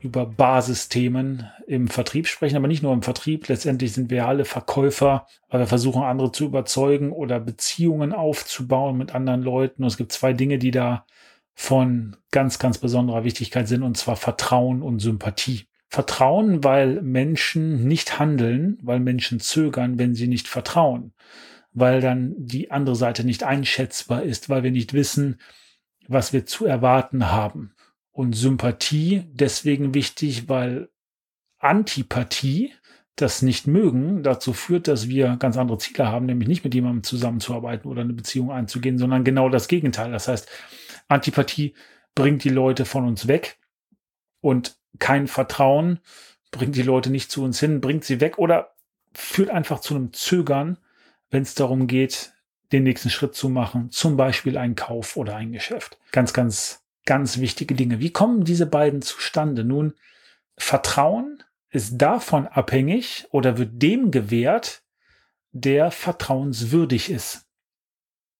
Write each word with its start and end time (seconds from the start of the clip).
über 0.00 0.26
Basisthemen 0.26 1.50
im 1.66 1.88
Vertrieb 1.88 2.26
sprechen, 2.26 2.56
aber 2.56 2.68
nicht 2.68 2.82
nur 2.82 2.92
im 2.92 3.02
Vertrieb. 3.02 3.48
Letztendlich 3.48 3.92
sind 3.92 4.10
wir 4.10 4.26
alle 4.26 4.44
Verkäufer, 4.44 5.26
weil 5.48 5.60
wir 5.60 5.66
versuchen, 5.66 6.02
andere 6.02 6.32
zu 6.32 6.44
überzeugen 6.44 7.12
oder 7.12 7.40
Beziehungen 7.40 8.12
aufzubauen 8.12 8.96
mit 8.96 9.14
anderen 9.14 9.42
Leuten. 9.42 9.82
Und 9.82 9.88
es 9.88 9.96
gibt 9.96 10.12
zwei 10.12 10.32
Dinge, 10.32 10.58
die 10.58 10.70
da 10.70 11.04
von 11.54 12.16
ganz, 12.30 12.58
ganz 12.58 12.78
besonderer 12.78 13.24
Wichtigkeit 13.24 13.66
sind, 13.66 13.82
und 13.82 13.96
zwar 13.96 14.16
Vertrauen 14.16 14.82
und 14.82 15.00
Sympathie. 15.00 15.66
Vertrauen, 15.88 16.62
weil 16.62 17.02
Menschen 17.02 17.88
nicht 17.88 18.18
handeln, 18.18 18.78
weil 18.82 19.00
Menschen 19.00 19.40
zögern, 19.40 19.98
wenn 19.98 20.14
sie 20.14 20.28
nicht 20.28 20.46
vertrauen, 20.46 21.12
weil 21.72 22.00
dann 22.00 22.34
die 22.36 22.70
andere 22.70 22.94
Seite 22.94 23.24
nicht 23.24 23.42
einschätzbar 23.42 24.22
ist, 24.22 24.48
weil 24.48 24.62
wir 24.62 24.70
nicht 24.70 24.92
wissen, 24.92 25.40
was 26.06 26.32
wir 26.32 26.46
zu 26.46 26.66
erwarten 26.66 27.30
haben 27.30 27.72
und 28.18 28.32
Sympathie 28.32 29.22
deswegen 29.30 29.94
wichtig, 29.94 30.48
weil 30.48 30.88
Antipathie, 31.58 32.72
das 33.14 33.42
nicht 33.42 33.68
mögen, 33.68 34.24
dazu 34.24 34.52
führt, 34.52 34.88
dass 34.88 35.06
wir 35.06 35.36
ganz 35.36 35.56
andere 35.56 35.78
Ziele 35.78 36.08
haben, 36.08 36.26
nämlich 36.26 36.48
nicht 36.48 36.64
mit 36.64 36.74
jemandem 36.74 37.04
zusammenzuarbeiten 37.04 37.88
oder 37.88 38.00
eine 38.00 38.14
Beziehung 38.14 38.50
einzugehen, 38.50 38.98
sondern 38.98 39.22
genau 39.22 39.48
das 39.48 39.68
Gegenteil. 39.68 40.10
Das 40.10 40.26
heißt, 40.26 40.48
Antipathie 41.06 41.74
bringt 42.16 42.42
die 42.42 42.48
Leute 42.48 42.86
von 42.86 43.06
uns 43.06 43.28
weg 43.28 43.60
und 44.40 44.76
kein 44.98 45.28
Vertrauen 45.28 46.00
bringt 46.50 46.74
die 46.74 46.82
Leute 46.82 47.10
nicht 47.10 47.30
zu 47.30 47.44
uns 47.44 47.60
hin, 47.60 47.80
bringt 47.80 48.02
sie 48.02 48.20
weg 48.20 48.36
oder 48.36 48.72
führt 49.14 49.50
einfach 49.50 49.78
zu 49.78 49.94
einem 49.94 50.12
Zögern, 50.12 50.78
wenn 51.30 51.44
es 51.44 51.54
darum 51.54 51.86
geht, 51.86 52.32
den 52.72 52.82
nächsten 52.82 53.10
Schritt 53.10 53.36
zu 53.36 53.48
machen, 53.48 53.92
zum 53.92 54.16
Beispiel 54.16 54.58
ein 54.58 54.74
Kauf 54.74 55.16
oder 55.16 55.36
ein 55.36 55.52
Geschäft. 55.52 55.98
Ganz, 56.10 56.32
ganz 56.32 56.82
ganz 57.08 57.38
wichtige 57.38 57.74
Dinge. 57.74 58.00
Wie 58.00 58.12
kommen 58.12 58.44
diese 58.44 58.66
beiden 58.66 59.00
zustande? 59.00 59.64
Nun, 59.64 59.94
Vertrauen 60.58 61.42
ist 61.70 61.96
davon 61.96 62.46
abhängig 62.46 63.26
oder 63.30 63.56
wird 63.56 63.80
dem 63.82 64.10
gewährt, 64.10 64.82
der 65.52 65.90
vertrauenswürdig 65.90 67.10
ist. 67.10 67.46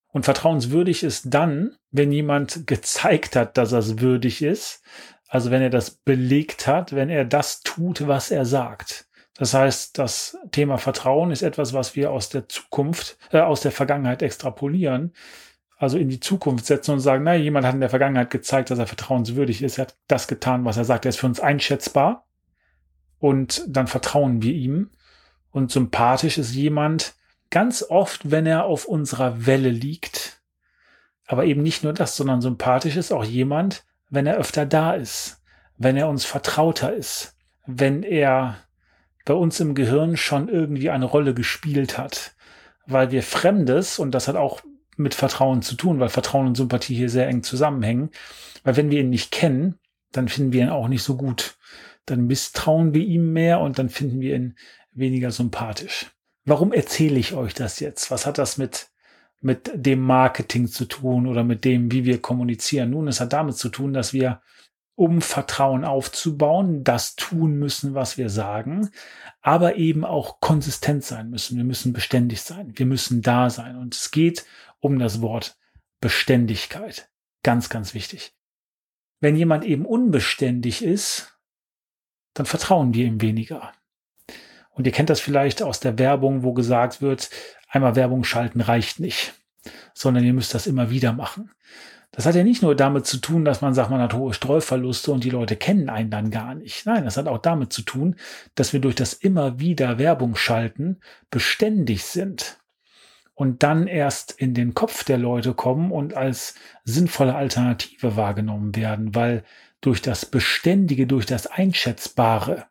Und 0.08 0.26
vertrauenswürdig 0.26 1.02
ist 1.02 1.24
dann, 1.32 1.76
wenn 1.90 2.12
jemand 2.12 2.66
gezeigt 2.66 3.36
hat, 3.36 3.56
dass 3.56 3.72
er 3.72 3.78
es 3.78 4.00
würdig 4.00 4.42
ist, 4.42 4.82
also 5.28 5.50
wenn 5.50 5.62
er 5.62 5.70
das 5.70 5.90
belegt 5.90 6.66
hat, 6.66 6.94
wenn 6.94 7.08
er 7.08 7.24
das 7.24 7.62
tut, 7.62 8.06
was 8.06 8.30
er 8.30 8.44
sagt. 8.44 9.08
Das 9.34 9.54
heißt, 9.54 9.96
das 9.96 10.36
Thema 10.52 10.76
Vertrauen 10.76 11.30
ist 11.30 11.42
etwas, 11.42 11.72
was 11.72 11.96
wir 11.96 12.10
aus 12.10 12.28
der 12.28 12.48
Zukunft, 12.48 13.16
äh, 13.32 13.40
aus 13.40 13.62
der 13.62 13.72
Vergangenheit 13.72 14.20
extrapolieren 14.20 15.14
also 15.78 15.96
in 15.96 16.08
die 16.08 16.20
Zukunft 16.20 16.66
setzen 16.66 16.90
und 16.90 17.00
sagen, 17.00 17.24
na, 17.24 17.34
jemand 17.34 17.64
hat 17.64 17.74
in 17.74 17.80
der 17.80 17.88
Vergangenheit 17.88 18.30
gezeigt, 18.30 18.70
dass 18.70 18.80
er 18.80 18.88
vertrauenswürdig 18.88 19.62
ist, 19.62 19.78
er 19.78 19.86
hat 19.86 19.96
das 20.08 20.26
getan, 20.26 20.64
was 20.64 20.76
er 20.76 20.84
sagt, 20.84 21.06
er 21.06 21.10
ist 21.10 21.20
für 21.20 21.26
uns 21.26 21.40
einschätzbar 21.40 22.26
und 23.20 23.62
dann 23.66 23.86
vertrauen 23.86 24.42
wir 24.42 24.52
ihm. 24.52 24.90
Und 25.50 25.70
sympathisch 25.70 26.36
ist 26.36 26.54
jemand 26.54 27.14
ganz 27.50 27.82
oft, 27.88 28.30
wenn 28.30 28.44
er 28.44 28.64
auf 28.64 28.84
unserer 28.84 29.46
Welle 29.46 29.70
liegt. 29.70 30.42
Aber 31.26 31.44
eben 31.44 31.62
nicht 31.62 31.84
nur 31.84 31.92
das, 31.92 32.16
sondern 32.16 32.40
sympathisch 32.40 32.96
ist 32.96 33.12
auch 33.12 33.24
jemand, 33.24 33.84
wenn 34.10 34.26
er 34.26 34.36
öfter 34.36 34.66
da 34.66 34.94
ist, 34.94 35.40
wenn 35.76 35.96
er 35.96 36.08
uns 36.08 36.24
vertrauter 36.24 36.92
ist, 36.92 37.36
wenn 37.66 38.02
er 38.02 38.56
bei 39.24 39.34
uns 39.34 39.60
im 39.60 39.74
Gehirn 39.74 40.16
schon 40.16 40.48
irgendwie 40.48 40.90
eine 40.90 41.04
Rolle 41.04 41.34
gespielt 41.34 41.98
hat, 41.98 42.34
weil 42.86 43.10
wir 43.10 43.22
Fremdes, 43.22 43.98
und 43.98 44.12
das 44.12 44.26
hat 44.26 44.36
auch 44.36 44.62
mit 44.98 45.14
Vertrauen 45.14 45.62
zu 45.62 45.74
tun, 45.74 46.00
weil 46.00 46.08
Vertrauen 46.08 46.46
und 46.46 46.56
Sympathie 46.56 46.94
hier 46.94 47.10
sehr 47.10 47.28
eng 47.28 47.42
zusammenhängen. 47.42 48.10
Weil 48.64 48.76
wenn 48.76 48.90
wir 48.90 49.00
ihn 49.00 49.10
nicht 49.10 49.30
kennen, 49.30 49.78
dann 50.12 50.28
finden 50.28 50.52
wir 50.52 50.62
ihn 50.62 50.70
auch 50.70 50.88
nicht 50.88 51.02
so 51.02 51.16
gut. 51.16 51.56
Dann 52.06 52.26
misstrauen 52.26 52.94
wir 52.94 53.04
ihm 53.04 53.32
mehr 53.32 53.60
und 53.60 53.78
dann 53.78 53.88
finden 53.88 54.20
wir 54.20 54.34
ihn 54.34 54.56
weniger 54.92 55.30
sympathisch. 55.30 56.06
Warum 56.44 56.72
erzähle 56.72 57.18
ich 57.18 57.34
euch 57.34 57.54
das 57.54 57.80
jetzt? 57.80 58.10
Was 58.10 58.26
hat 58.26 58.38
das 58.38 58.56
mit, 58.56 58.88
mit 59.40 59.70
dem 59.74 60.00
Marketing 60.00 60.66
zu 60.66 60.86
tun 60.86 61.26
oder 61.26 61.44
mit 61.44 61.64
dem, 61.64 61.92
wie 61.92 62.04
wir 62.04 62.22
kommunizieren? 62.22 62.90
Nun, 62.90 63.08
es 63.08 63.20
hat 63.20 63.32
damit 63.32 63.56
zu 63.56 63.68
tun, 63.68 63.92
dass 63.92 64.12
wir 64.12 64.40
um 64.98 65.20
Vertrauen 65.20 65.84
aufzubauen, 65.84 66.82
das 66.82 67.14
tun 67.14 67.56
müssen, 67.56 67.94
was 67.94 68.18
wir 68.18 68.30
sagen, 68.30 68.90
aber 69.42 69.76
eben 69.76 70.04
auch 70.04 70.40
konsistent 70.40 71.04
sein 71.04 71.30
müssen. 71.30 71.56
Wir 71.56 71.62
müssen 71.62 71.92
beständig 71.92 72.40
sein. 72.40 72.72
Wir 72.74 72.84
müssen 72.84 73.22
da 73.22 73.48
sein. 73.48 73.76
Und 73.76 73.94
es 73.94 74.10
geht 74.10 74.44
um 74.80 74.98
das 74.98 75.20
Wort 75.20 75.56
Beständigkeit. 76.00 77.08
Ganz, 77.42 77.68
ganz 77.68 77.94
wichtig. 77.94 78.32
Wenn 79.20 79.36
jemand 79.36 79.64
eben 79.64 79.84
unbeständig 79.84 80.82
ist, 80.82 81.38
dann 82.34 82.46
vertrauen 82.46 82.94
wir 82.94 83.04
ihm 83.04 83.20
weniger. 83.20 83.72
Und 84.70 84.86
ihr 84.86 84.92
kennt 84.92 85.10
das 85.10 85.20
vielleicht 85.20 85.62
aus 85.62 85.80
der 85.80 85.98
Werbung, 85.98 86.44
wo 86.44 86.52
gesagt 86.52 87.02
wird, 87.02 87.30
einmal 87.68 87.96
Werbung 87.96 88.22
schalten 88.22 88.60
reicht 88.60 89.00
nicht, 89.00 89.34
sondern 89.92 90.24
ihr 90.24 90.32
müsst 90.32 90.54
das 90.54 90.68
immer 90.68 90.90
wieder 90.90 91.12
machen. 91.12 91.50
Das 92.12 92.26
hat 92.26 92.36
ja 92.36 92.44
nicht 92.44 92.62
nur 92.62 92.74
damit 92.74 93.06
zu 93.06 93.18
tun, 93.18 93.44
dass 93.44 93.60
man 93.60 93.74
sagt, 93.74 93.90
man 93.90 94.00
hat 94.00 94.14
hohe 94.14 94.32
Streuverluste 94.32 95.12
und 95.12 95.24
die 95.24 95.30
Leute 95.30 95.56
kennen 95.56 95.88
einen 95.88 96.10
dann 96.10 96.30
gar 96.30 96.54
nicht. 96.54 96.86
Nein, 96.86 97.04
das 97.04 97.16
hat 97.16 97.26
auch 97.28 97.38
damit 97.38 97.72
zu 97.72 97.82
tun, 97.82 98.16
dass 98.54 98.72
wir 98.72 98.80
durch 98.80 98.94
das 98.94 99.12
immer 99.12 99.58
wieder 99.60 99.98
Werbung 99.98 100.34
schalten 100.34 101.00
beständig 101.30 102.04
sind 102.04 102.58
und 103.38 103.62
dann 103.62 103.86
erst 103.86 104.32
in 104.32 104.52
den 104.52 104.74
Kopf 104.74 105.04
der 105.04 105.16
Leute 105.16 105.54
kommen 105.54 105.92
und 105.92 106.12
als 106.12 106.56
sinnvolle 106.82 107.36
Alternative 107.36 108.16
wahrgenommen 108.16 108.74
werden, 108.74 109.14
weil 109.14 109.44
durch 109.80 110.02
das 110.02 110.26
Beständige, 110.26 111.06
durch 111.06 111.24
das 111.24 111.46
Einschätzbare 111.46 112.66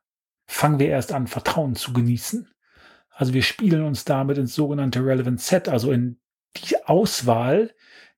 fangen 0.46 0.78
wir 0.78 0.90
erst 0.90 1.14
an, 1.14 1.28
Vertrauen 1.28 1.76
zu 1.76 1.94
genießen. 1.94 2.50
Also 3.12 3.34
wir 3.34 3.44
spielen 3.44 3.86
uns 3.86 4.04
damit 4.04 4.38
ins 4.38 4.56
sogenannte 4.56 5.00
Relevant 5.06 5.40
Set, 5.40 5.70
also 5.70 5.94
in 5.94 6.20
die 6.58 6.76
Auswahl, 6.86 7.74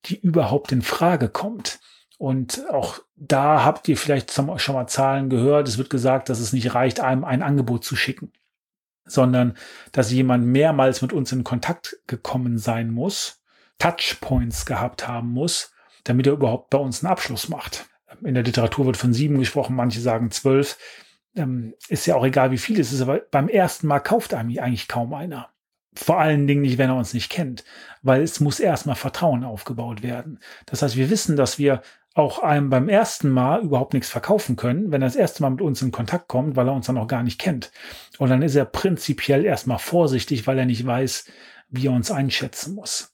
die 0.05 0.19
überhaupt 0.19 0.71
in 0.71 0.81
Frage 0.81 1.29
kommt. 1.29 1.79
Und 2.17 2.67
auch 2.71 2.99
da 3.15 3.63
habt 3.63 3.87
ihr 3.87 3.95
vielleicht 3.95 4.31
schon 4.31 4.47
mal 4.47 4.87
Zahlen 4.87 5.29
gehört. 5.29 5.67
Es 5.67 5.77
wird 5.77 5.91
gesagt, 5.91 6.29
dass 6.29 6.39
es 6.39 6.51
nicht 6.51 6.73
reicht, 6.73 6.99
einem 6.99 7.25
ein 7.25 7.43
Angebot 7.43 7.85
zu 7.85 7.95
schicken 7.95 8.31
sondern 9.09 9.55
dass 9.91 10.11
jemand 10.11 10.45
mehrmals 10.45 11.01
mit 11.01 11.13
uns 11.13 11.31
in 11.31 11.43
Kontakt 11.43 11.97
gekommen 12.07 12.57
sein 12.57 12.91
muss, 12.91 13.41
Touchpoints 13.79 14.65
gehabt 14.65 15.07
haben 15.07 15.29
muss, 15.29 15.71
damit 16.03 16.27
er 16.27 16.33
überhaupt 16.33 16.69
bei 16.69 16.77
uns 16.77 17.03
einen 17.03 17.11
Abschluss 17.11 17.49
macht. 17.49 17.87
In 18.23 18.33
der 18.33 18.43
Literatur 18.43 18.85
wird 18.85 18.97
von 18.97 19.13
sieben 19.13 19.39
gesprochen, 19.39 19.75
manche 19.75 20.01
sagen 20.01 20.31
zwölf. 20.31 20.77
Ähm, 21.35 21.75
ist 21.87 22.05
ja 22.05 22.15
auch 22.15 22.25
egal, 22.25 22.51
wie 22.51 22.57
viel 22.57 22.79
es 22.79 22.91
ist, 22.91 23.01
aber 23.01 23.19
beim 23.31 23.47
ersten 23.47 23.87
Mal 23.87 23.99
kauft 23.99 24.33
eigentlich 24.33 24.87
kaum 24.87 25.13
einer. 25.13 25.49
Vor 26.01 26.17
allen 26.17 26.47
Dingen 26.47 26.61
nicht, 26.61 26.77
wenn 26.77 26.89
er 26.89 26.95
uns 26.95 27.13
nicht 27.13 27.29
kennt, 27.29 27.65
weil 28.03 28.21
es 28.21 28.39
muss 28.39 28.61
erstmal 28.61 28.95
Vertrauen 28.95 29.43
aufgebaut 29.43 30.01
werden. 30.01 30.39
Das 30.65 30.81
heißt, 30.81 30.95
wir 30.95 31.09
wissen, 31.09 31.35
dass 31.35 31.59
wir 31.59 31.81
auch 32.13 32.39
einem 32.39 32.69
beim 32.69 32.87
ersten 32.87 33.29
Mal 33.29 33.61
überhaupt 33.61 33.93
nichts 33.93 34.09
verkaufen 34.09 34.55
können, 34.55 34.93
wenn 34.93 35.01
er 35.01 35.09
das 35.09 35.17
erste 35.17 35.41
Mal 35.41 35.49
mit 35.49 35.61
uns 35.61 35.81
in 35.81 35.91
Kontakt 35.91 36.29
kommt, 36.29 36.55
weil 36.55 36.67
er 36.67 36.73
uns 36.73 36.85
dann 36.85 36.97
auch 36.97 37.07
gar 37.07 37.21
nicht 37.21 37.37
kennt. 37.37 37.71
Und 38.17 38.29
dann 38.29 38.41
ist 38.41 38.55
er 38.55 38.63
prinzipiell 38.63 39.43
erstmal 39.43 39.77
vorsichtig, 39.77 40.47
weil 40.47 40.57
er 40.57 40.65
nicht 40.65 40.85
weiß, 40.85 41.25
wie 41.67 41.87
er 41.87 41.91
uns 41.91 42.11
einschätzen 42.11 42.75
muss. 42.75 43.13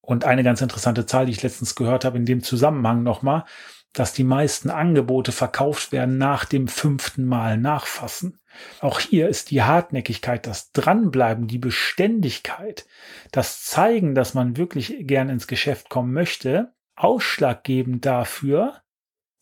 Und 0.00 0.24
eine 0.24 0.42
ganz 0.42 0.62
interessante 0.62 1.04
Zahl, 1.04 1.26
die 1.26 1.32
ich 1.32 1.42
letztens 1.42 1.74
gehört 1.74 2.06
habe 2.06 2.16
in 2.16 2.24
dem 2.24 2.42
Zusammenhang 2.42 3.02
nochmal, 3.02 3.44
dass 3.92 4.12
die 4.12 4.24
meisten 4.24 4.70
Angebote 4.70 5.32
verkauft 5.32 5.92
werden 5.92 6.18
nach 6.18 6.44
dem 6.44 6.68
fünften 6.68 7.24
Mal 7.24 7.56
nachfassen. 7.56 8.38
Auch 8.80 9.00
hier 9.00 9.28
ist 9.28 9.50
die 9.50 9.62
Hartnäckigkeit, 9.62 10.46
das 10.46 10.72
Dranbleiben, 10.72 11.46
die 11.46 11.58
Beständigkeit, 11.58 12.86
das 13.32 13.62
Zeigen, 13.64 14.14
dass 14.14 14.34
man 14.34 14.56
wirklich 14.56 14.94
gern 15.00 15.28
ins 15.28 15.46
Geschäft 15.46 15.88
kommen 15.88 16.12
möchte, 16.12 16.72
ausschlaggebend 16.96 18.04
dafür, 18.04 18.82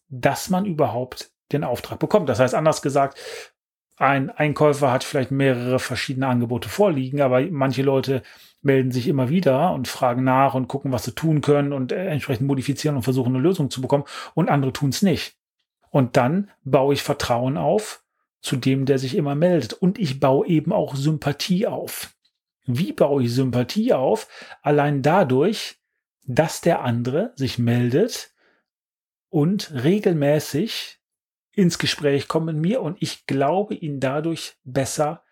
dass 0.09 0.51
man 0.51 0.65
überhaupt 0.65 1.31
den 1.53 1.65
Auftrag 1.65 1.99
bekommt. 1.99 2.29
Das 2.29 2.41
heißt, 2.41 2.55
anders 2.55 2.83
gesagt, 2.83 3.19
ein 3.97 4.31
Einkäufer 4.31 4.93
hat 4.93 5.05
vielleicht 5.05 5.31
mehrere 5.31 5.79
verschiedene 5.79 6.27
Angebote 6.27 6.69
vorliegen, 6.69 7.21
aber 7.23 7.41
manche 7.51 7.83
Leute 7.83 8.23
melden 8.61 8.91
sich 8.91 9.09
immer 9.09 9.31
wieder 9.31 9.73
und 9.73 9.89
fragen 9.89 10.25
nach 10.25 10.55
und 10.55 10.69
gucken, 10.69 10.93
was 10.93 11.05
sie 11.05 11.15
tun 11.15 11.41
können 11.41 11.73
und 11.73 11.93
äh, 11.93 12.07
entsprechend 12.07 12.47
modifizieren 12.47 12.97
und 12.97 13.03
versuchen 13.03 13.35
eine 13.35 13.43
Lösung 13.43 13.71
zu 13.71 13.81
bekommen 13.81 14.05
und 14.35 14.51
andere 14.51 14.73
tun 14.73 14.91
es 14.91 15.03
nicht. 15.03 15.37
Und 15.91 16.17
dann 16.17 16.51
baue 16.65 16.95
ich 16.95 17.03
Vertrauen 17.03 17.57
auf 17.57 18.03
zu 18.43 18.57
dem, 18.57 18.85
der 18.85 18.99
sich 18.99 19.17
immer 19.17 19.35
meldet. 19.35 19.73
Und 19.73 19.99
ich 19.99 20.21
baue 20.21 20.47
eben 20.47 20.73
auch 20.73 20.95
Sympathie 20.95 21.67
auf. 21.67 22.15
Wie 22.65 22.93
baue 22.93 23.23
ich 23.23 23.33
Sympathie 23.33 23.95
auf? 23.95 24.29
Allein 24.63 25.01
dadurch, 25.01 25.79
dass 26.27 26.61
der 26.61 26.83
andere 26.83 27.33
sich 27.37 27.59
meldet 27.59 28.35
und 29.31 29.73
regelmäßig 29.73 30.96
ins 31.57 31.79
Gespräch 31.79 32.29
kommt 32.29 32.47
mit 32.47 32.57
mir 32.57 32.83
und 32.83 32.99
ich 33.01 33.27
glaube, 33.27 33.75
ihn 33.75 33.99
dadurch 33.99 34.57
besser 34.63 35.23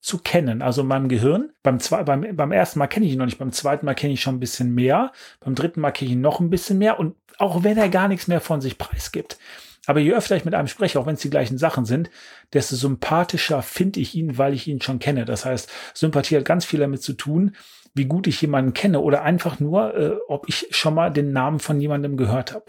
zu 0.00 0.18
kennen. 0.18 0.62
Also 0.62 0.82
in 0.82 0.88
meinem 0.88 1.08
Gehirn, 1.08 1.52
beim, 1.62 1.80
zwei, 1.80 2.02
beim, 2.02 2.36
beim 2.36 2.52
ersten 2.52 2.78
Mal 2.78 2.88
kenne 2.88 3.06
ich 3.06 3.12
ihn 3.12 3.18
noch 3.18 3.24
nicht, 3.24 3.38
beim 3.38 3.52
zweiten 3.52 3.86
Mal 3.86 3.94
kenne 3.94 4.12
ich 4.12 4.20
schon 4.20 4.36
ein 4.36 4.40
bisschen 4.40 4.74
mehr, 4.74 5.12
beim 5.40 5.54
dritten 5.54 5.80
Mal 5.80 5.92
kenne 5.92 6.10
ich 6.10 6.14
ihn 6.14 6.20
noch 6.20 6.40
ein 6.40 6.50
bisschen 6.50 6.78
mehr 6.78 6.98
und 7.00 7.16
auch 7.38 7.64
wenn 7.64 7.78
er 7.78 7.88
gar 7.88 8.08
nichts 8.08 8.28
mehr 8.28 8.40
von 8.40 8.60
sich 8.60 8.78
preisgibt. 8.78 9.38
Aber 9.86 9.98
je 9.98 10.12
öfter 10.12 10.36
ich 10.36 10.44
mit 10.44 10.54
einem 10.54 10.68
spreche, 10.68 11.00
auch 11.00 11.06
wenn 11.06 11.14
es 11.14 11.22
die 11.22 11.30
gleichen 11.30 11.58
Sachen 11.58 11.86
sind, 11.86 12.10
desto 12.52 12.76
sympathischer 12.76 13.62
finde 13.62 14.00
ich 14.00 14.14
ihn, 14.14 14.38
weil 14.38 14.54
ich 14.54 14.68
ihn 14.68 14.80
schon 14.80 14.98
kenne. 14.98 15.24
Das 15.24 15.44
heißt, 15.44 15.70
Sympathie 15.94 16.36
hat 16.36 16.44
ganz 16.44 16.64
viel 16.64 16.80
damit 16.80 17.02
zu 17.02 17.14
tun, 17.14 17.56
wie 17.94 18.06
gut 18.06 18.26
ich 18.26 18.40
jemanden 18.40 18.74
kenne 18.74 19.00
oder 19.00 19.22
einfach 19.22 19.60
nur, 19.60 19.94
äh, 19.94 20.16
ob 20.28 20.48
ich 20.48 20.68
schon 20.70 20.94
mal 20.94 21.10
den 21.10 21.32
Namen 21.32 21.58
von 21.58 21.80
jemandem 21.80 22.16
gehört 22.16 22.52
habe. 22.52 22.64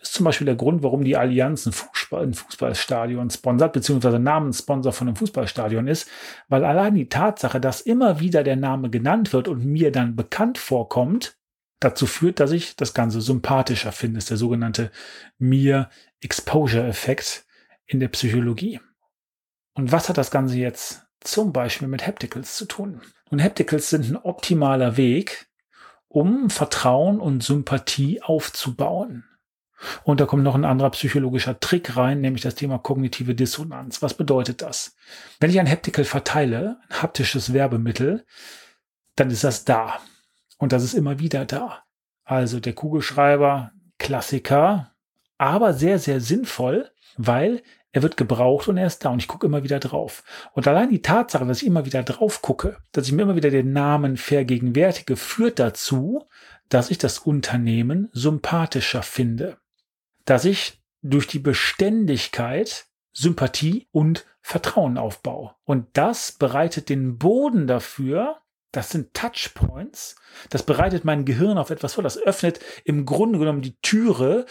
Das 0.00 0.10
ist 0.10 0.14
zum 0.14 0.24
Beispiel 0.24 0.44
der 0.44 0.56
Grund, 0.56 0.82
warum 0.82 1.04
die 1.04 1.16
Allianz 1.16 1.66
ein, 1.66 1.72
Fußball, 1.72 2.22
ein 2.22 2.34
Fußballstadion 2.34 3.30
sponsert, 3.30 3.72
beziehungsweise 3.72 4.18
Namenssponsor 4.18 4.92
von 4.92 5.08
einem 5.08 5.16
Fußballstadion 5.16 5.88
ist, 5.88 6.08
weil 6.48 6.64
allein 6.64 6.94
die 6.94 7.08
Tatsache, 7.08 7.60
dass 7.60 7.80
immer 7.80 8.20
wieder 8.20 8.42
der 8.44 8.56
Name 8.56 8.90
genannt 8.90 9.32
wird 9.32 9.48
und 9.48 9.64
mir 9.64 9.90
dann 9.92 10.16
bekannt 10.16 10.58
vorkommt, 10.58 11.36
dazu 11.80 12.06
führt, 12.06 12.40
dass 12.40 12.52
ich 12.52 12.76
das 12.76 12.94
Ganze 12.94 13.20
sympathischer 13.20 13.92
finde. 13.92 14.16
Das 14.16 14.24
ist 14.24 14.30
der 14.30 14.36
sogenannte 14.36 14.90
Mir 15.38 15.90
Exposure 16.20 16.86
Effekt 16.86 17.46
in 17.86 18.00
der 18.00 18.08
Psychologie. 18.08 18.80
Und 19.74 19.92
was 19.92 20.08
hat 20.08 20.18
das 20.18 20.30
Ganze 20.30 20.56
jetzt 20.56 21.06
zum 21.20 21.52
Beispiel 21.52 21.88
mit 21.88 22.06
Hapticals 22.06 22.56
zu 22.56 22.66
tun? 22.66 23.00
Und 23.30 23.42
Hapticals 23.42 23.90
sind 23.90 24.10
ein 24.10 24.16
optimaler 24.16 24.96
Weg, 24.96 25.46
um 26.08 26.50
Vertrauen 26.50 27.20
und 27.20 27.42
Sympathie 27.42 28.22
aufzubauen. 28.22 29.24
Und 30.04 30.20
da 30.20 30.26
kommt 30.26 30.42
noch 30.42 30.54
ein 30.54 30.64
anderer 30.64 30.90
psychologischer 30.90 31.60
Trick 31.60 31.96
rein, 31.96 32.20
nämlich 32.20 32.42
das 32.42 32.54
Thema 32.54 32.78
kognitive 32.78 33.34
Dissonanz. 33.34 34.02
Was 34.02 34.14
bedeutet 34.14 34.62
das? 34.62 34.96
Wenn 35.40 35.50
ich 35.50 35.60
ein 35.60 35.70
Haptical 35.70 36.04
verteile, 36.04 36.78
ein 36.88 37.02
haptisches 37.02 37.52
Werbemittel, 37.52 38.24
dann 39.16 39.30
ist 39.30 39.44
das 39.44 39.64
da. 39.64 40.00
Und 40.58 40.72
das 40.72 40.82
ist 40.82 40.94
immer 40.94 41.18
wieder 41.18 41.44
da. 41.44 41.84
Also 42.24 42.60
der 42.60 42.74
Kugelschreiber, 42.74 43.72
Klassiker, 43.98 44.92
aber 45.38 45.72
sehr, 45.72 45.98
sehr 45.98 46.20
sinnvoll, 46.20 46.90
weil 47.16 47.62
er 47.92 48.02
wird 48.02 48.16
gebraucht 48.16 48.68
und 48.68 48.76
er 48.76 48.86
ist 48.86 49.04
da 49.04 49.10
und 49.10 49.18
ich 49.18 49.28
gucke 49.28 49.46
immer 49.46 49.62
wieder 49.62 49.80
drauf. 49.80 50.22
Und 50.52 50.68
allein 50.68 50.90
die 50.90 51.02
Tatsache, 51.02 51.46
dass 51.46 51.62
ich 51.62 51.66
immer 51.66 51.86
wieder 51.86 52.02
drauf 52.02 52.42
gucke, 52.42 52.76
dass 52.92 53.06
ich 53.06 53.12
mir 53.12 53.22
immer 53.22 53.36
wieder 53.36 53.50
den 53.50 53.72
Namen 53.72 54.16
vergegenwärtige, 54.16 55.16
führt 55.16 55.58
dazu, 55.58 56.26
dass 56.68 56.90
ich 56.90 56.98
das 56.98 57.18
Unternehmen 57.18 58.10
sympathischer 58.12 59.02
finde. 59.02 59.56
Dass 60.28 60.44
ich 60.44 60.82
durch 61.00 61.26
die 61.26 61.38
Beständigkeit 61.38 62.86
Sympathie 63.14 63.88
und 63.92 64.26
Vertrauen 64.42 64.98
aufbaue. 64.98 65.54
Und 65.64 65.86
das 65.94 66.32
bereitet 66.32 66.90
den 66.90 67.16
Boden 67.16 67.66
dafür, 67.66 68.42
das 68.70 68.90
sind 68.90 69.14
Touchpoints. 69.14 70.16
Das 70.50 70.64
bereitet 70.64 71.06
mein 71.06 71.24
Gehirn 71.24 71.56
auf 71.56 71.70
etwas 71.70 71.94
vor. 71.94 72.04
Das 72.04 72.18
öffnet 72.18 72.60
im 72.84 73.06
Grunde 73.06 73.38
genommen 73.38 73.62
die 73.62 73.78
Türe 73.80 74.44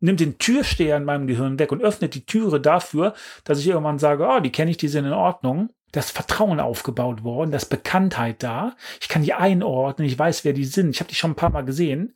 nimmt 0.00 0.20
den 0.20 0.36
Türsteher 0.36 0.98
in 0.98 1.04
meinem 1.04 1.26
Gehirn 1.26 1.58
weg 1.58 1.72
und 1.72 1.82
öffnet 1.82 2.14
die 2.14 2.26
Türe 2.26 2.60
dafür, 2.60 3.14
dass 3.44 3.60
ich 3.60 3.68
irgendwann 3.68 3.98
sage, 3.98 4.28
oh, 4.28 4.40
die 4.40 4.52
kenne 4.52 4.70
ich, 4.70 4.76
die 4.76 4.88
sind 4.88 5.06
in 5.06 5.14
Ordnung. 5.14 5.70
Das 5.92 6.10
Vertrauen 6.10 6.60
aufgebaut 6.60 7.24
worden, 7.24 7.52
das 7.52 7.64
Bekanntheit 7.64 8.42
da. 8.42 8.76
Ich 9.00 9.08
kann 9.08 9.22
die 9.22 9.32
einordnen, 9.32 10.06
ich 10.06 10.18
weiß, 10.18 10.44
wer 10.44 10.52
die 10.52 10.66
sind. 10.66 10.90
Ich 10.90 11.00
habe 11.00 11.08
die 11.08 11.14
schon 11.14 11.30
ein 11.30 11.36
paar 11.36 11.50
Mal 11.50 11.64
gesehen. 11.64 12.14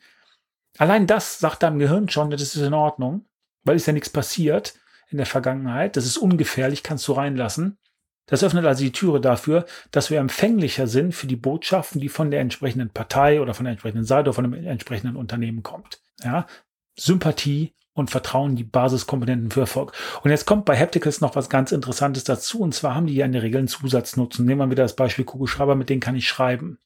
Allein 0.78 1.06
das 1.06 1.38
sagt 1.40 1.62
deinem 1.62 1.78
Gehirn 1.78 2.08
schon, 2.08 2.30
das 2.30 2.40
ist 2.40 2.56
in 2.56 2.72
Ordnung, 2.72 3.26
weil 3.64 3.76
ist 3.76 3.86
ja 3.86 3.92
nichts 3.92 4.10
passiert 4.10 4.74
in 5.10 5.18
der 5.18 5.26
Vergangenheit. 5.26 5.96
Das 5.96 6.06
ist 6.06 6.16
ungefährlich, 6.16 6.82
kannst 6.82 7.06
du 7.08 7.12
reinlassen. 7.12 7.78
Das 8.26 8.44
öffnet 8.44 8.64
also 8.64 8.84
die 8.84 8.92
Türe 8.92 9.20
dafür, 9.20 9.64
dass 9.90 10.10
wir 10.10 10.20
empfänglicher 10.20 10.86
sind 10.86 11.14
für 11.14 11.26
die 11.26 11.36
Botschaften, 11.36 12.00
die 12.00 12.10
von 12.10 12.30
der 12.30 12.40
entsprechenden 12.40 12.90
Partei 12.90 13.40
oder 13.40 13.54
von 13.54 13.64
der 13.64 13.72
entsprechenden 13.72 14.04
Seite 14.04 14.28
oder 14.28 14.34
von 14.34 14.44
dem 14.44 14.54
entsprechenden 14.54 15.16
Unternehmen 15.16 15.62
kommt. 15.62 16.00
Ja, 16.22 16.46
Sympathie 16.94 17.74
und 17.94 18.10
Vertrauen 18.10 18.54
die 18.54 18.64
Basiskomponenten 18.64 19.50
für 19.50 19.60
Erfolg. 19.60 19.92
Und 20.22 20.30
jetzt 20.30 20.44
kommt 20.44 20.66
bei 20.66 20.78
Hapticals 20.78 21.20
noch 21.20 21.36
was 21.36 21.48
ganz 21.48 21.72
Interessantes 21.72 22.24
dazu. 22.24 22.60
Und 22.60 22.74
zwar 22.74 22.94
haben 22.94 23.06
die 23.06 23.14
ja 23.14 23.24
in 23.24 23.32
der 23.32 23.42
Regel 23.42 23.58
einen 23.58 23.68
Zusatznutzen. 23.68 24.44
Nehmen 24.44 24.60
wir 24.60 24.70
wieder 24.70 24.84
das 24.84 24.94
Beispiel 24.94 25.24
Kugelschreiber, 25.24 25.74
mit 25.74 25.88
denen 25.88 26.00
kann 26.00 26.14
ich 26.14 26.28
schreiben. 26.28 26.78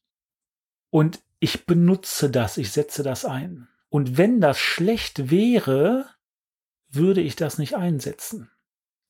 Und 0.90 1.20
ich 1.40 1.66
benutze 1.66 2.30
das, 2.30 2.56
ich 2.56 2.70
setze 2.70 3.02
das 3.02 3.24
ein. 3.24 3.68
Und 3.92 4.16
wenn 4.16 4.40
das 4.40 4.58
schlecht 4.58 5.30
wäre, 5.30 6.06
würde 6.88 7.20
ich 7.20 7.36
das 7.36 7.58
nicht 7.58 7.76
einsetzen. 7.76 8.50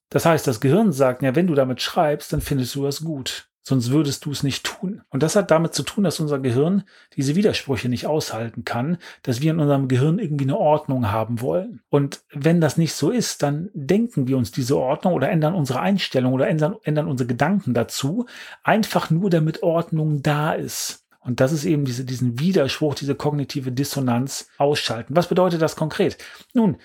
Das 0.08 0.26
heißt, 0.26 0.44
das 0.44 0.60
Gehirn 0.60 0.90
sagt, 0.90 1.22
ja, 1.22 1.36
wenn 1.36 1.46
du 1.46 1.54
damit 1.54 1.80
schreibst, 1.80 2.32
dann 2.32 2.40
findest 2.40 2.74
du 2.74 2.82
das 2.82 3.04
gut. 3.04 3.48
Sonst 3.62 3.92
würdest 3.92 4.24
du 4.24 4.32
es 4.32 4.42
nicht 4.42 4.64
tun. 4.64 5.02
Und 5.08 5.22
das 5.22 5.36
hat 5.36 5.52
damit 5.52 5.72
zu 5.72 5.84
tun, 5.84 6.02
dass 6.02 6.18
unser 6.18 6.40
Gehirn 6.40 6.82
diese 7.14 7.36
Widersprüche 7.36 7.88
nicht 7.88 8.08
aushalten 8.08 8.64
kann, 8.64 8.98
dass 9.22 9.40
wir 9.40 9.52
in 9.52 9.60
unserem 9.60 9.86
Gehirn 9.86 10.18
irgendwie 10.18 10.46
eine 10.46 10.58
Ordnung 10.58 11.12
haben 11.12 11.40
wollen. 11.40 11.80
Und 11.88 12.24
wenn 12.32 12.60
das 12.60 12.76
nicht 12.76 12.94
so 12.94 13.10
ist, 13.10 13.44
dann 13.44 13.70
denken 13.74 14.26
wir 14.26 14.36
uns 14.36 14.50
diese 14.50 14.76
Ordnung 14.76 15.12
oder 15.12 15.30
ändern 15.30 15.54
unsere 15.54 15.78
Einstellung 15.78 16.32
oder 16.32 16.48
ändern, 16.48 16.74
ändern 16.82 17.06
unsere 17.06 17.28
Gedanken 17.28 17.72
dazu, 17.72 18.26
einfach 18.64 19.10
nur 19.10 19.30
damit 19.30 19.62
Ordnung 19.62 20.22
da 20.22 20.54
ist. 20.54 21.01
Und 21.24 21.40
das 21.40 21.52
ist 21.52 21.64
eben 21.64 21.84
diese, 21.84 22.04
diesen 22.04 22.40
Widerspruch, 22.40 22.94
diese 22.94 23.14
kognitive 23.14 23.70
Dissonanz 23.70 24.48
ausschalten. 24.58 25.14
Was 25.14 25.28
bedeutet 25.28 25.62
das 25.62 25.76
konkret? 25.76 26.18
Nun, 26.52 26.78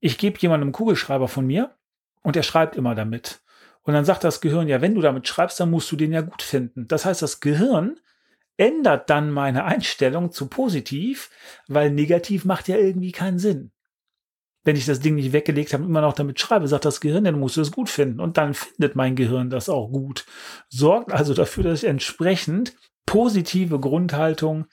ich 0.00 0.18
gebe 0.18 0.38
jemandem 0.40 0.68
einen 0.68 0.72
Kugelschreiber 0.72 1.28
von 1.28 1.46
mir 1.46 1.74
und 2.22 2.36
er 2.36 2.42
schreibt 2.42 2.76
immer 2.76 2.94
damit. 2.94 3.40
Und 3.82 3.94
dann 3.94 4.04
sagt 4.04 4.24
das 4.24 4.40
Gehirn, 4.40 4.66
ja, 4.66 4.80
wenn 4.80 4.94
du 4.94 5.00
damit 5.00 5.28
schreibst, 5.28 5.60
dann 5.60 5.70
musst 5.70 5.92
du 5.92 5.96
den 5.96 6.12
ja 6.12 6.22
gut 6.22 6.42
finden. 6.42 6.88
Das 6.88 7.04
heißt, 7.04 7.22
das 7.22 7.40
Gehirn 7.40 8.00
ändert 8.56 9.10
dann 9.10 9.30
meine 9.30 9.64
Einstellung 9.64 10.32
zu 10.32 10.48
positiv, 10.48 11.30
weil 11.68 11.90
negativ 11.90 12.44
macht 12.44 12.68
ja 12.68 12.76
irgendwie 12.76 13.12
keinen 13.12 13.38
Sinn. 13.38 13.70
Wenn 14.64 14.76
ich 14.76 14.86
das 14.86 15.00
Ding 15.00 15.16
nicht 15.16 15.32
weggelegt 15.32 15.74
habe 15.74 15.84
immer 15.84 16.00
noch 16.00 16.14
damit 16.14 16.40
schreibe, 16.40 16.66
sagt 16.66 16.86
das 16.86 17.02
Gehirn, 17.02 17.24
dann 17.24 17.38
musst 17.38 17.58
du 17.58 17.60
es 17.60 17.70
gut 17.70 17.90
finden. 17.90 18.20
Und 18.20 18.38
dann 18.38 18.54
findet 18.54 18.96
mein 18.96 19.14
Gehirn 19.14 19.50
das 19.50 19.68
auch 19.68 19.88
gut. 19.88 20.24
Sorgt 20.68 21.12
also 21.12 21.34
dafür, 21.34 21.64
dass 21.64 21.82
ich 21.82 21.88
entsprechend 21.88 22.74
positive 23.06 23.80
Grundhaltung 23.80 24.66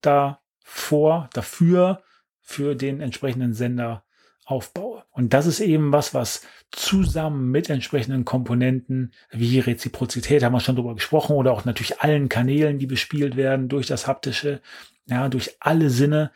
davor, 0.00 1.28
dafür, 1.32 2.02
für 2.40 2.74
den 2.74 3.00
entsprechenden 3.00 3.54
Sender 3.54 4.04
aufbaue. 4.44 5.04
Und 5.10 5.32
das 5.32 5.46
ist 5.46 5.60
eben 5.60 5.92
was, 5.92 6.14
was 6.14 6.42
zusammen 6.70 7.50
mit 7.50 7.70
entsprechenden 7.70 8.24
Komponenten 8.24 9.12
wie 9.30 9.60
Reziprozität, 9.60 10.42
haben 10.42 10.52
wir 10.52 10.60
schon 10.60 10.76
drüber 10.76 10.94
gesprochen, 10.94 11.36
oder 11.36 11.52
auch 11.52 11.64
natürlich 11.64 12.00
allen 12.00 12.28
Kanälen, 12.28 12.78
die 12.78 12.86
bespielt 12.86 13.36
werden 13.36 13.68
durch 13.68 13.86
das 13.86 14.06
haptische, 14.06 14.60
ja, 15.06 15.28
durch 15.28 15.56
alle 15.60 15.90
Sinne, 15.90 16.32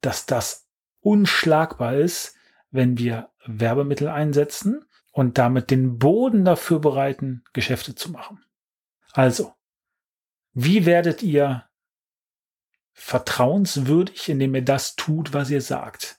dass 0.00 0.26
das 0.26 0.68
unschlagbar 1.00 1.96
ist, 1.96 2.34
wenn 2.70 2.98
wir 2.98 3.30
Werbemittel 3.46 4.08
einsetzen 4.08 4.84
und 5.12 5.38
damit 5.38 5.70
den 5.70 5.98
Boden 5.98 6.44
dafür 6.44 6.78
bereiten, 6.80 7.42
Geschäfte 7.52 7.94
zu 7.94 8.10
machen. 8.10 8.44
Also, 9.12 9.55
wie 10.56 10.86
werdet 10.86 11.22
ihr 11.22 11.64
vertrauenswürdig, 12.92 14.28
indem 14.28 14.54
ihr 14.54 14.64
das 14.64 14.96
tut, 14.96 15.32
was 15.32 15.50
ihr 15.50 15.60
sagt? 15.60 16.18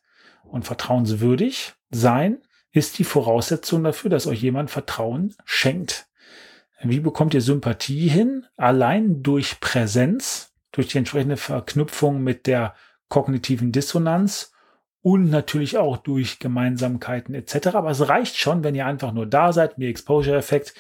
und 0.52 0.66
vertrauenswürdig 0.66 1.74
sein 1.90 2.40
ist 2.72 3.00
die 3.00 3.04
Voraussetzung 3.04 3.84
dafür, 3.84 4.10
dass 4.10 4.28
euch 4.28 4.42
jemand 4.42 4.70
Vertrauen 4.70 5.36
schenkt. 5.46 6.08
Wie 6.82 7.00
bekommt 7.00 7.34
ihr 7.34 7.42
Sympathie 7.42 8.08
hin? 8.08 8.46
Allein 8.56 9.24
durch 9.24 9.60
Präsenz, 9.60 10.54
durch 10.72 10.88
die 10.88 11.00
entsprechende 11.00 11.38
Verknüpfung 11.38 12.22
mit 12.22 12.46
der 12.46 12.76
kognitiven 13.10 13.72
Dissonanz 13.72 14.52
und 15.02 15.30
natürlich 15.30 15.78
auch 15.78 15.98
durch 15.98 16.40
Gemeinsamkeiten 16.40 17.34
etc. 17.34 17.68
Aber 17.68 17.90
es 17.90 18.08
reicht 18.10 18.38
schon, 18.38 18.64
wenn 18.64 18.76
ihr 18.76 18.86
einfach 18.86 19.12
nur 19.12 19.26
da 19.26 19.54
seid, 19.54 19.78
mir 19.78 19.90
Exposure-Effekt. 19.90 20.76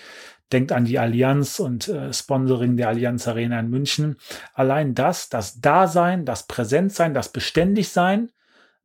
Denkt 0.51 0.71
an 0.71 0.85
die 0.85 0.99
Allianz 0.99 1.59
und 1.59 1.87
äh, 1.89 2.13
Sponsoring 2.13 2.77
der 2.77 2.87
Allianz 2.89 3.27
Arena 3.27 3.59
in 3.59 3.69
München. 3.69 4.17
Allein 4.53 4.95
das, 4.95 5.29
das 5.29 5.59
Dasein, 5.59 6.25
das 6.25 6.47
Präsentsein, 6.47 7.13
das 7.13 7.29
Beständigsein 7.29 8.31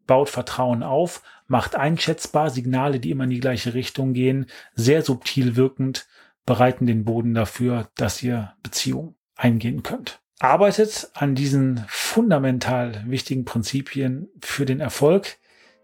baut 0.07 0.29
Vertrauen 0.29 0.83
auf, 0.83 1.23
macht 1.47 1.77
einschätzbar 1.77 2.51
Signale, 2.51 2.99
die 2.99 3.11
immer 3.11 3.25
in 3.25 3.31
die 3.31 3.41
gleiche 3.41 3.75
Richtung 3.75 4.13
gehen, 4.13 4.47
sehr 4.75 5.03
subtil 5.03 5.55
wirkend, 5.55 6.09
bereiten 6.47 6.87
den 6.87 7.05
Boden 7.05 7.35
dafür, 7.35 7.89
dass 7.97 8.23
ihr 8.23 8.55
Beziehung 8.63 9.15
eingehen 9.37 9.83
könnt. 9.83 10.21
Arbeitet 10.41 11.11
an 11.15 11.37
diesen 11.37 11.85
fundamental 11.87 13.05
wichtigen 13.07 13.45
Prinzipien 13.45 14.29
für 14.41 14.67
den 14.67 14.81
Erfolg. 14.81 15.39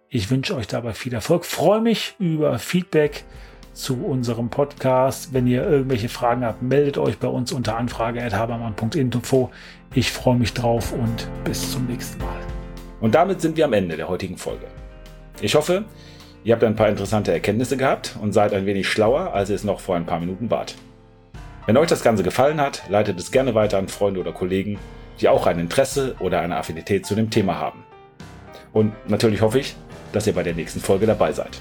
Ich 0.08 0.30
wünsche 0.30 0.56
euch 0.56 0.66
dabei 0.66 0.94
viel 0.94 1.14
Erfolg. 1.14 1.44
Freue 1.44 1.80
mich 1.80 2.16
über 2.18 2.58
Feedback 2.58 3.25
zu 3.78 4.04
unserem 4.04 4.50
Podcast. 4.50 5.32
Wenn 5.32 5.47
ihr 5.47 5.62
irgendwelche 5.62 6.08
Fragen 6.08 6.44
habt, 6.44 6.62
meldet 6.62 6.99
euch 6.99 7.18
bei 7.18 7.28
uns 7.28 7.52
unter 7.52 7.76
anfrage.habermann.info. 7.76 9.50
Ich 9.94 10.11
freue 10.11 10.37
mich 10.37 10.52
drauf 10.52 10.92
und 10.92 11.28
bis 11.44 11.73
zum 11.73 11.87
nächsten 11.87 12.18
Mal. 12.18 12.40
Und 13.00 13.14
damit 13.14 13.40
sind 13.40 13.56
wir 13.56 13.64
am 13.64 13.73
Ende 13.73 13.97
der 13.97 14.08
heutigen 14.08 14.37
Folge. 14.37 14.66
Ich 15.40 15.54
hoffe, 15.54 15.85
ihr 16.42 16.52
habt 16.52 16.64
ein 16.64 16.75
paar 16.75 16.88
interessante 16.88 17.32
Erkenntnisse 17.32 17.76
gehabt 17.76 18.16
und 18.20 18.32
seid 18.32 18.52
ein 18.52 18.66
wenig 18.66 18.88
schlauer, 18.88 19.32
als 19.32 19.50
ihr 19.50 19.56
es 19.56 19.64
noch 19.64 19.80
vor 19.80 19.94
ein 19.94 20.06
paar 20.06 20.18
Minuten 20.18 20.50
wart. 20.50 20.75
Wenn 21.66 21.76
euch 21.76 21.88
das 21.88 22.02
Ganze 22.02 22.25
gefallen 22.25 22.61
hat, 22.61 22.82
leitet 22.88 23.20
es 23.20 23.30
gerne 23.30 23.54
weiter 23.54 23.78
an 23.78 23.88
Freunde 23.88 24.20
oder 24.20 24.32
Kollegen, 24.32 24.78
die 25.20 25.28
auch 25.28 25.47
ein 25.47 25.61
Interesse 25.61 26.16
oder 26.18 26.40
eine 26.40 26.56
Affinität 26.56 27.06
zu 27.06 27.14
dem 27.14 27.30
Thema 27.30 27.58
haben. 27.61 27.85
Und 28.73 28.92
natürlich 29.08 29.40
hoffe 29.40 29.61
ich, 29.61 29.76
dass 30.12 30.26
ihr 30.26 30.35
bei 30.35 30.42
der 30.42 30.54
nächsten 30.54 30.80
Folge 30.80 31.06
dabei 31.06 31.32
seid. 31.32 31.61